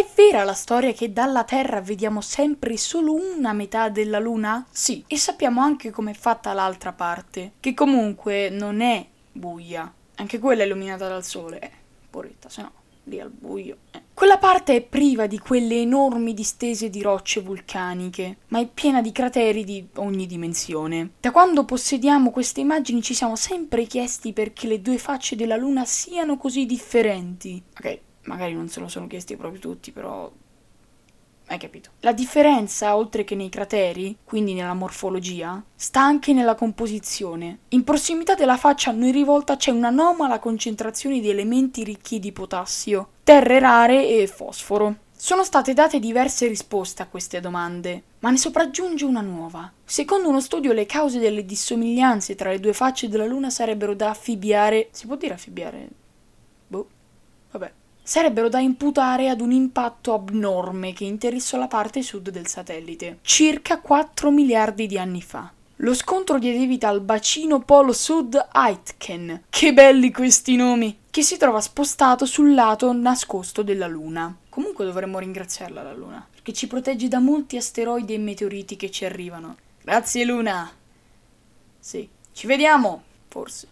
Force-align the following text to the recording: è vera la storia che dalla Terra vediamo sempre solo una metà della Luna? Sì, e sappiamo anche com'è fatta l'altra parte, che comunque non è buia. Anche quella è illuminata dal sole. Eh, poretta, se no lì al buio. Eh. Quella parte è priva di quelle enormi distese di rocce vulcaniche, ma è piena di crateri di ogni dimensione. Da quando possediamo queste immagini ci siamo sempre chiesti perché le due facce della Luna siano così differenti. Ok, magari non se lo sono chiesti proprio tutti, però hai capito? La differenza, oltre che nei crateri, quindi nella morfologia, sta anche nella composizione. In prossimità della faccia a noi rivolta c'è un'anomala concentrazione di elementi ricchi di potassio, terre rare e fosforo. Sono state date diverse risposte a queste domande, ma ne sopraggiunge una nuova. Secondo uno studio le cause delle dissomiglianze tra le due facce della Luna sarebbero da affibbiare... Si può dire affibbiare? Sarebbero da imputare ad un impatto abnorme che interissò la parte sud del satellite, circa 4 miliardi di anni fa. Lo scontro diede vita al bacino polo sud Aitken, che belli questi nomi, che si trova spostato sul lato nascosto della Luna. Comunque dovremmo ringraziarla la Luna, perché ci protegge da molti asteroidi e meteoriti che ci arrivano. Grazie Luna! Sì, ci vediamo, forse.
è 0.00 0.06
vera 0.14 0.44
la 0.44 0.54
storia 0.54 0.92
che 0.92 1.12
dalla 1.12 1.44
Terra 1.44 1.82
vediamo 1.82 2.22
sempre 2.22 2.78
solo 2.78 3.12
una 3.12 3.52
metà 3.52 3.90
della 3.90 4.18
Luna? 4.18 4.66
Sì, 4.70 5.04
e 5.06 5.18
sappiamo 5.18 5.60
anche 5.60 5.90
com'è 5.90 6.14
fatta 6.14 6.54
l'altra 6.54 6.92
parte, 6.92 7.52
che 7.60 7.74
comunque 7.74 8.48
non 8.48 8.80
è 8.80 9.06
buia. 9.30 9.92
Anche 10.16 10.38
quella 10.38 10.62
è 10.62 10.66
illuminata 10.66 11.06
dal 11.06 11.24
sole. 11.24 11.58
Eh, 11.60 11.70
poretta, 12.08 12.48
se 12.48 12.62
no 12.62 12.72
lì 13.04 13.20
al 13.20 13.30
buio. 13.30 13.78
Eh. 13.90 14.02
Quella 14.14 14.38
parte 14.38 14.76
è 14.76 14.82
priva 14.82 15.26
di 15.26 15.38
quelle 15.38 15.80
enormi 15.80 16.32
distese 16.34 16.90
di 16.90 17.02
rocce 17.02 17.40
vulcaniche, 17.40 18.38
ma 18.48 18.60
è 18.60 18.68
piena 18.68 19.00
di 19.00 19.12
crateri 19.12 19.64
di 19.64 19.86
ogni 19.96 20.26
dimensione. 20.26 21.12
Da 21.20 21.30
quando 21.30 21.64
possediamo 21.64 22.30
queste 22.30 22.60
immagini 22.60 23.02
ci 23.02 23.14
siamo 23.14 23.34
sempre 23.36 23.84
chiesti 23.84 24.32
perché 24.32 24.66
le 24.66 24.80
due 24.80 24.98
facce 24.98 25.36
della 25.36 25.56
Luna 25.56 25.84
siano 25.84 26.36
così 26.36 26.66
differenti. 26.66 27.62
Ok, 27.78 27.98
magari 28.30 28.54
non 28.54 28.68
se 28.68 28.78
lo 28.78 28.86
sono 28.86 29.08
chiesti 29.08 29.36
proprio 29.36 29.60
tutti, 29.60 29.90
però 29.90 30.30
hai 31.48 31.58
capito? 31.58 31.90
La 32.00 32.12
differenza, 32.12 32.96
oltre 32.96 33.24
che 33.24 33.34
nei 33.34 33.48
crateri, 33.48 34.18
quindi 34.22 34.54
nella 34.54 34.72
morfologia, 34.72 35.60
sta 35.74 36.00
anche 36.00 36.32
nella 36.32 36.54
composizione. 36.54 37.58
In 37.70 37.82
prossimità 37.82 38.36
della 38.36 38.56
faccia 38.56 38.90
a 38.90 38.94
noi 38.94 39.10
rivolta 39.10 39.56
c'è 39.56 39.72
un'anomala 39.72 40.38
concentrazione 40.38 41.18
di 41.18 41.28
elementi 41.28 41.82
ricchi 41.82 42.20
di 42.20 42.30
potassio, 42.30 43.08
terre 43.24 43.58
rare 43.58 44.06
e 44.08 44.28
fosforo. 44.28 45.08
Sono 45.10 45.42
state 45.42 45.74
date 45.74 45.98
diverse 45.98 46.46
risposte 46.46 47.02
a 47.02 47.08
queste 47.08 47.40
domande, 47.40 48.04
ma 48.20 48.30
ne 48.30 48.36
sopraggiunge 48.36 49.04
una 49.04 49.20
nuova. 49.20 49.70
Secondo 49.84 50.28
uno 50.28 50.40
studio 50.40 50.72
le 50.72 50.86
cause 50.86 51.18
delle 51.18 51.44
dissomiglianze 51.44 52.36
tra 52.36 52.50
le 52.50 52.60
due 52.60 52.72
facce 52.72 53.08
della 53.08 53.26
Luna 53.26 53.50
sarebbero 53.50 53.94
da 53.94 54.10
affibbiare... 54.10 54.88
Si 54.92 55.06
può 55.06 55.16
dire 55.16 55.34
affibbiare? 55.34 55.88
Sarebbero 58.10 58.48
da 58.48 58.58
imputare 58.58 59.28
ad 59.28 59.40
un 59.40 59.52
impatto 59.52 60.14
abnorme 60.14 60.92
che 60.92 61.04
interissò 61.04 61.56
la 61.58 61.68
parte 61.68 62.02
sud 62.02 62.30
del 62.30 62.48
satellite, 62.48 63.20
circa 63.22 63.78
4 63.78 64.32
miliardi 64.32 64.88
di 64.88 64.98
anni 64.98 65.22
fa. 65.22 65.52
Lo 65.76 65.94
scontro 65.94 66.40
diede 66.40 66.66
vita 66.66 66.88
al 66.88 67.02
bacino 67.02 67.60
polo 67.60 67.92
sud 67.92 68.48
Aitken, 68.50 69.44
che 69.48 69.72
belli 69.72 70.10
questi 70.10 70.56
nomi, 70.56 71.02
che 71.08 71.22
si 71.22 71.36
trova 71.36 71.60
spostato 71.60 72.26
sul 72.26 72.52
lato 72.52 72.92
nascosto 72.92 73.62
della 73.62 73.86
Luna. 73.86 74.36
Comunque 74.48 74.84
dovremmo 74.84 75.20
ringraziarla 75.20 75.80
la 75.80 75.94
Luna, 75.94 76.26
perché 76.28 76.52
ci 76.52 76.66
protegge 76.66 77.06
da 77.06 77.20
molti 77.20 77.58
asteroidi 77.58 78.14
e 78.14 78.18
meteoriti 78.18 78.74
che 78.74 78.90
ci 78.90 79.04
arrivano. 79.04 79.56
Grazie 79.84 80.24
Luna! 80.24 80.68
Sì, 81.78 82.08
ci 82.32 82.48
vediamo, 82.48 83.02
forse. 83.28 83.68